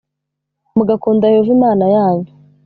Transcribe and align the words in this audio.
mugakunda 0.75 1.31
Yehova 1.33 1.51
Imana 1.57 1.85
yanyu 1.95 2.29